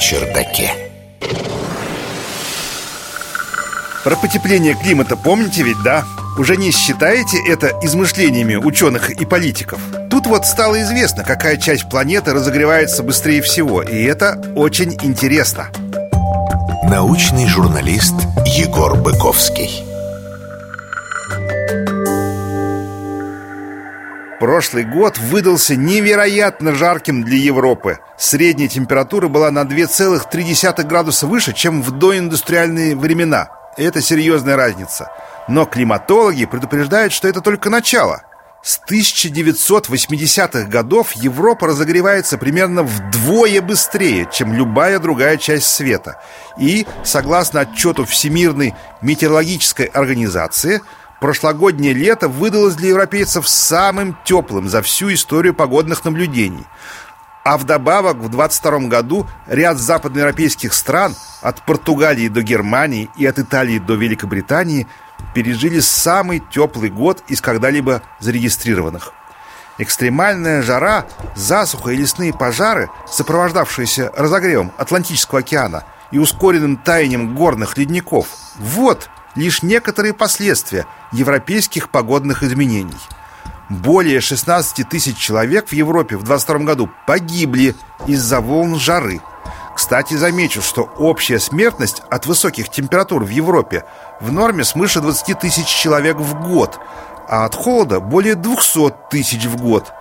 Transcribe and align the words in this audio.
чердаке. 0.00 0.72
Про 4.02 4.16
потепление 4.16 4.74
климата 4.74 5.16
помните 5.16 5.62
ведь, 5.62 5.82
да? 5.84 6.04
Уже 6.38 6.56
не 6.56 6.70
считаете 6.70 7.36
это 7.46 7.78
измышлениями 7.82 8.56
ученых 8.56 9.10
и 9.10 9.26
политиков? 9.26 9.78
Тут 10.10 10.26
вот 10.26 10.46
стало 10.46 10.80
известно, 10.82 11.22
какая 11.22 11.58
часть 11.58 11.88
планеты 11.88 12.32
разогревается 12.32 13.02
быстрее 13.02 13.42
всего, 13.42 13.82
и 13.82 14.02
это 14.02 14.40
очень 14.56 14.96
интересно. 15.02 15.68
Научный 16.84 17.46
журналист 17.46 18.14
Егор 18.46 18.96
Быковский. 18.96 19.89
Прошлый 24.40 24.84
год 24.84 25.18
выдался 25.18 25.76
невероятно 25.76 26.74
жарким 26.74 27.24
для 27.24 27.36
Европы. 27.36 27.98
Средняя 28.16 28.70
температура 28.70 29.28
была 29.28 29.50
на 29.50 29.64
2,3 29.64 30.82
градуса 30.84 31.26
выше, 31.26 31.52
чем 31.52 31.82
в 31.82 31.90
доиндустриальные 31.90 32.96
времена. 32.96 33.50
Это 33.76 34.00
серьезная 34.00 34.56
разница. 34.56 35.12
Но 35.46 35.66
климатологи 35.66 36.46
предупреждают, 36.46 37.12
что 37.12 37.28
это 37.28 37.42
только 37.42 37.68
начало. 37.68 38.22
С 38.62 38.80
1980-х 38.90 40.68
годов 40.68 41.12
Европа 41.12 41.66
разогревается 41.66 42.38
примерно 42.38 42.82
вдвое 42.82 43.60
быстрее, 43.60 44.26
чем 44.32 44.54
любая 44.54 44.98
другая 45.00 45.36
часть 45.36 45.66
света. 45.66 46.18
И, 46.58 46.86
согласно 47.04 47.60
отчету 47.60 48.06
Всемирной 48.06 48.74
метеорологической 49.02 49.84
организации, 49.84 50.80
прошлогоднее 51.20 51.92
лето 51.92 52.28
выдалось 52.28 52.74
для 52.74 52.88
европейцев 52.88 53.48
самым 53.48 54.16
теплым 54.24 54.68
за 54.68 54.82
всю 54.82 55.12
историю 55.12 55.54
погодных 55.54 56.04
наблюдений. 56.04 56.66
А 57.44 57.56
вдобавок 57.56 58.16
в 58.16 58.28
22 58.28 58.88
году 58.88 59.26
ряд 59.46 59.78
западноевропейских 59.78 60.74
стран, 60.74 61.14
от 61.40 61.64
Португалии 61.64 62.28
до 62.28 62.42
Германии 62.42 63.08
и 63.16 63.24
от 63.24 63.38
Италии 63.38 63.78
до 63.78 63.94
Великобритании, 63.94 64.86
пережили 65.34 65.80
самый 65.80 66.42
теплый 66.50 66.90
год 66.90 67.22
из 67.28 67.40
когда-либо 67.40 68.02
зарегистрированных. 68.18 69.12
Экстремальная 69.78 70.60
жара, 70.62 71.06
засуха 71.34 71.92
и 71.92 71.96
лесные 71.96 72.34
пожары, 72.34 72.90
сопровождавшиеся 73.06 74.12
разогревом 74.14 74.72
Атлантического 74.76 75.40
океана 75.40 75.84
и 76.10 76.18
ускоренным 76.18 76.76
таянием 76.76 77.34
горных 77.34 77.78
ледников– 77.78 78.26
вот 78.58 79.08
лишь 79.34 79.62
некоторые 79.62 80.14
последствия 80.14 80.86
европейских 81.12 81.90
погодных 81.90 82.42
изменений– 82.42 82.98
более 83.70 84.20
16 84.20 84.88
тысяч 84.88 85.16
человек 85.16 85.68
в 85.68 85.72
Европе 85.72 86.16
в 86.16 86.24
22 86.24 86.58
году 86.58 86.90
погибли 87.06 87.76
из-за 88.08 88.40
волн 88.40 88.74
жары. 88.74 89.20
Кстати, 89.76 90.14
замечу, 90.14 90.60
что 90.60 90.82
общая 90.98 91.38
смертность 91.38 92.02
от 92.10 92.26
высоких 92.26 92.68
температур 92.68 93.22
в 93.22 93.28
Европе 93.28 93.84
в 94.20 94.32
норме 94.32 94.64
свыше 94.64 95.00
20 95.00 95.38
тысяч 95.38 95.66
человек 95.66 96.16
в 96.16 96.48
год, 96.48 96.80
а 97.28 97.44
от 97.44 97.54
холода 97.54 98.00
более 98.00 98.34
200 98.34 98.92
тысяч 99.08 99.44
в 99.44 99.56
год– 99.56 99.92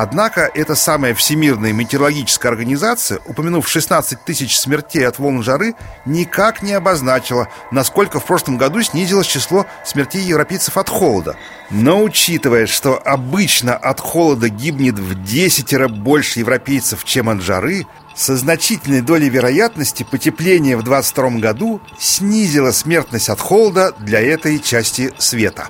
Однако 0.00 0.48
эта 0.54 0.76
самая 0.76 1.12
Всемирная 1.12 1.72
метеорологическая 1.72 2.52
организация, 2.52 3.18
упомянув 3.26 3.66
16 3.66 4.24
тысяч 4.24 4.56
смертей 4.56 5.04
от 5.04 5.18
волн 5.18 5.42
жары, 5.42 5.74
никак 6.06 6.62
не 6.62 6.72
обозначила, 6.72 7.48
насколько 7.72 8.20
в 8.20 8.24
прошлом 8.24 8.58
году 8.58 8.80
снизилось 8.80 9.26
число 9.26 9.66
смертей 9.84 10.22
европейцев 10.22 10.76
от 10.76 10.88
холода. 10.88 11.34
Но 11.70 12.00
учитывая, 12.00 12.68
что 12.68 12.96
обычно 12.96 13.74
от 13.74 13.98
холода 13.98 14.48
гибнет 14.48 15.00
в 15.00 15.20
десятеро 15.24 15.88
больше 15.88 16.38
европейцев, 16.38 17.02
чем 17.04 17.28
от 17.28 17.42
жары, 17.42 17.84
со 18.14 18.36
значительной 18.36 19.00
долей 19.00 19.28
вероятности 19.28 20.06
потепление 20.08 20.76
в 20.76 20.84
2022 20.84 21.40
году 21.40 21.80
снизило 21.98 22.70
смертность 22.70 23.30
от 23.30 23.40
холода 23.40 23.92
для 23.98 24.20
этой 24.20 24.60
части 24.60 25.12
света. 25.18 25.66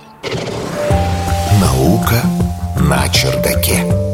Наука 1.63 2.21
на 2.77 3.09
чердаке. 3.09 4.08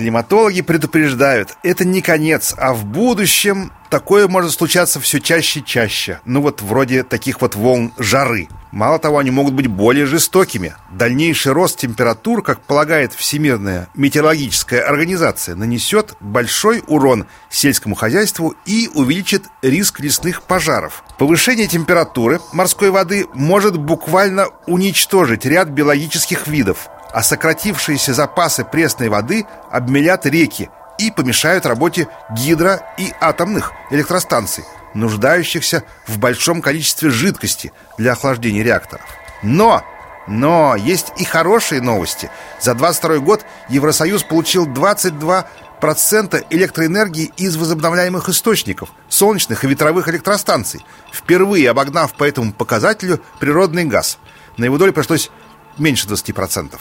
Климатологи 0.00 0.62
предупреждают, 0.62 1.58
это 1.62 1.84
не 1.84 2.00
конец, 2.00 2.54
а 2.56 2.72
в 2.72 2.86
будущем 2.86 3.70
такое 3.90 4.28
может 4.28 4.52
случаться 4.52 4.98
все 4.98 5.20
чаще 5.20 5.60
и 5.60 5.64
чаще. 5.64 6.20
Ну 6.24 6.40
вот 6.40 6.62
вроде 6.62 7.02
таких 7.02 7.42
вот 7.42 7.54
волн 7.54 7.92
жары. 7.98 8.48
Мало 8.72 8.98
того, 8.98 9.18
они 9.18 9.30
могут 9.30 9.52
быть 9.52 9.66
более 9.66 10.06
жестокими. 10.06 10.74
Дальнейший 10.90 11.52
рост 11.52 11.78
температур, 11.78 12.42
как 12.42 12.62
полагает 12.62 13.12
Всемирная 13.12 13.88
метеорологическая 13.94 14.88
организация, 14.88 15.54
нанесет 15.54 16.14
большой 16.20 16.82
урон 16.86 17.26
сельскому 17.50 17.94
хозяйству 17.94 18.54
и 18.64 18.88
увеличит 18.94 19.44
риск 19.60 20.00
лесных 20.00 20.44
пожаров. 20.44 21.04
Повышение 21.18 21.66
температуры 21.66 22.40
морской 22.54 22.88
воды 22.88 23.26
может 23.34 23.76
буквально 23.76 24.46
уничтожить 24.66 25.44
ряд 25.44 25.68
биологических 25.68 26.46
видов, 26.46 26.88
а 27.12 27.22
сократившиеся 27.22 28.14
запасы 28.14 28.64
пресной 28.64 29.08
воды 29.08 29.46
обмелят 29.70 30.26
реки 30.26 30.70
и 30.98 31.10
помешают 31.10 31.66
работе 31.66 32.08
гидро- 32.30 32.82
и 32.98 33.12
атомных 33.20 33.72
электростанций, 33.90 34.64
нуждающихся 34.94 35.82
в 36.06 36.18
большом 36.18 36.60
количестве 36.60 37.10
жидкости 37.10 37.72
для 37.98 38.12
охлаждения 38.12 38.62
реакторов. 38.62 39.06
Но, 39.42 39.82
но 40.26 40.76
есть 40.76 41.12
и 41.16 41.24
хорошие 41.24 41.80
новости. 41.80 42.30
За 42.60 42.74
22 42.74 43.18
год 43.18 43.44
Евросоюз 43.68 44.22
получил 44.24 44.66
22 44.66 45.46
процента 45.80 46.44
электроэнергии 46.50 47.32
из 47.38 47.56
возобновляемых 47.56 48.28
источников, 48.28 48.90
солнечных 49.08 49.64
и 49.64 49.66
ветровых 49.66 50.08
электростанций, 50.08 50.84
впервые 51.10 51.70
обогнав 51.70 52.12
по 52.12 52.24
этому 52.24 52.52
показателю 52.52 53.20
природный 53.38 53.84
газ. 53.84 54.18
На 54.58 54.66
его 54.66 54.76
долю 54.76 54.92
пришлось 54.92 55.30
меньше 55.78 56.06
20%. 56.06 56.78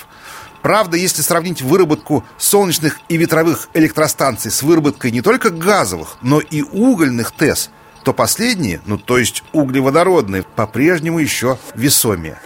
Правда, 0.62 0.98
если 0.98 1.22
сравнить 1.22 1.62
выработку 1.62 2.26
солнечных 2.38 3.00
и 3.08 3.18
ветровых 3.18 3.70
электростанций 3.74 4.52
с 4.52 4.62
выработкой 4.62 5.12
не 5.12 5.22
только 5.22 5.50
газовых, 5.50 6.18
но 6.22 6.40
и 6.40 6.64
угольных 6.64 7.32
ТЭС, 7.32 7.70
то 8.04 8.14
последние, 8.14 8.82
ну 8.86 8.98
то 8.98 9.18
есть 9.18 9.44
углеводородные, 9.54 10.44
по-прежнему 10.44 11.20
еще 11.20 11.58
весомее. 11.76 12.40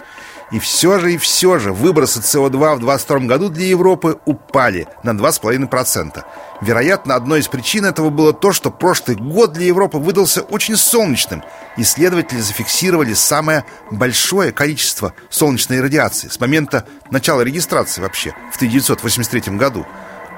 И 0.50 0.58
все 0.58 0.98
же, 0.98 1.14
и 1.14 1.16
все 1.16 1.58
же 1.58 1.72
выбросы 1.72 2.20
СО2 2.20 2.76
в 2.76 2.80
2022 2.80 3.18
году 3.20 3.48
для 3.48 3.66
Европы 3.66 4.18
упали 4.24 4.86
на 5.02 5.10
2,5%. 5.10 6.22
Вероятно, 6.60 7.14
одной 7.14 7.40
из 7.40 7.48
причин 7.48 7.84
этого 7.84 8.10
было 8.10 8.32
то, 8.32 8.52
что 8.52 8.70
прошлый 8.70 9.16
год 9.16 9.52
для 9.52 9.66
Европы 9.66 9.98
выдался 9.98 10.42
очень 10.42 10.76
солнечным. 10.76 11.42
Исследователи 11.76 12.40
зафиксировали 12.40 13.14
самое 13.14 13.64
большое 13.90 14.52
количество 14.52 15.14
солнечной 15.30 15.80
радиации 15.80 16.28
с 16.28 16.38
момента 16.38 16.86
начала 17.10 17.40
регистрации 17.40 18.02
вообще 18.02 18.34
в 18.52 18.56
1983 18.56 19.56
году. 19.56 19.86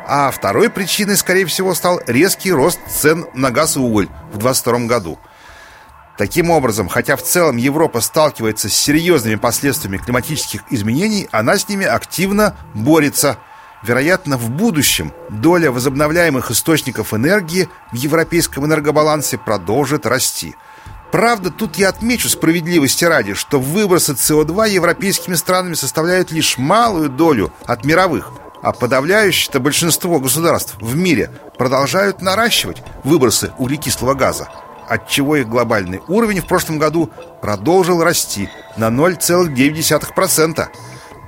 А 0.09 0.31
второй 0.31 0.71
причиной, 0.71 1.17
скорее 1.17 1.47
всего, 1.47 1.75
стал 1.75 2.01
резкий 2.07 2.53
рост 2.53 2.79
цен 2.89 3.27
на 3.35 3.51
газ 3.51 3.77
и 3.77 3.81
уголь 3.81 4.07
в 4.33 4.39
2022 4.39 4.79
году– 4.87 5.19
Таким 6.17 6.51
образом, 6.51 6.89
хотя 6.89 7.15
в 7.17 7.23
целом 7.23 7.59
Европа 7.59 8.01
сталкивается 8.01 8.71
с 8.71 8.75
серьезными 8.75 9.35
последствиями 9.35 9.99
климатических 9.99 10.63
изменений, 10.71 11.29
она 11.31 11.59
с 11.59 11.69
ними 11.69 11.85
активно 11.85 12.57
борется. 12.73 13.37
Вероятно, 13.83 14.39
в 14.39 14.49
будущем 14.49 15.13
доля 15.29 15.71
возобновляемых 15.71 16.51
источников 16.51 17.13
энергии 17.13 17.69
в 17.93 17.97
европейском 17.97 18.65
энергобалансе 18.65 19.37
продолжит 19.37 20.07
расти. 20.07 20.57
Правда, 21.13 21.51
тут 21.51 21.77
я 21.77 21.91
отмечу 21.91 22.31
справедливости 22.31 23.05
ради, 23.05 23.35
что 23.35 23.61
выбросы 23.61 24.13
СО2 24.13 24.71
европейскими 24.71 25.35
странами 25.35 25.75
составляют 25.75 26.33
лишь 26.33 26.57
малую 26.57 27.11
долю 27.11 27.53
от 27.67 27.85
мировых, 27.85 28.33
а 28.63 28.73
подавляющее 28.73 29.61
большинство 29.61 30.19
государств 30.19 30.77
в 30.81 30.97
мире 30.97 31.31
продолжают 31.59 32.23
наращивать 32.23 32.83
выбросы 33.05 33.53
углекислого 33.59 34.15
газа 34.15 34.49
отчего 34.89 35.37
их 35.37 35.49
глобальный 35.49 36.01
уровень 36.09 36.41
в 36.41 36.47
прошлом 36.47 36.79
году 36.79 37.11
продолжил 37.43 38.03
расти 38.03 38.49
на 38.77 38.89
0,9%. 38.89 40.69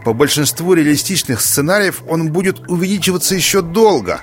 По 0.05 0.13
большинству 0.13 0.75
реалистичных 0.75 1.41
сценариев 1.41 2.03
он 2.09 2.33
будет 2.33 2.61
увеличиваться 2.69 3.35
еще 3.35 3.63
долго. 3.63 4.21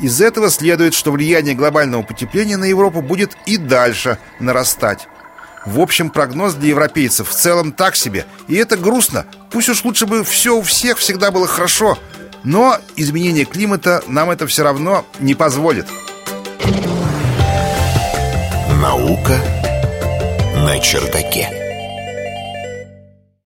Из 0.00 0.20
этого 0.20 0.50
следует, 0.50 0.94
что 0.94 1.12
влияние 1.12 1.54
глобального 1.54 2.02
потепления 2.02 2.56
на 2.56 2.64
Европу 2.64 3.02
будет 3.02 3.36
и 3.46 3.56
дальше 3.56 4.18
нарастать. 4.40 5.06
В 5.64 5.78
общем, 5.78 6.10
прогноз 6.10 6.54
для 6.54 6.70
европейцев 6.70 7.28
в 7.28 7.34
целом 7.34 7.72
так 7.72 7.94
себе. 7.94 8.26
И 8.48 8.56
это 8.56 8.76
грустно. 8.76 9.26
Пусть 9.50 9.68
уж 9.68 9.84
лучше 9.84 10.06
бы 10.06 10.24
все 10.24 10.56
у 10.56 10.62
всех 10.62 10.98
всегда 10.98 11.30
было 11.30 11.46
хорошо. 11.46 11.98
Но 12.42 12.78
изменение 12.96 13.44
климата 13.44 14.02
нам 14.08 14.30
это 14.30 14.46
все 14.48 14.64
равно 14.64 15.06
не 15.20 15.34
позволит. 15.34 15.86
Наука 18.82 19.40
на 20.56 20.76
чердаке. 20.80 21.61